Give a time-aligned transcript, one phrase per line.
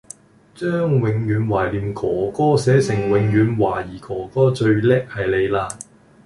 [0.55, 5.67] 將「永遠懷念哥哥」寫成「永遠懷疑哥哥」最叻係你啦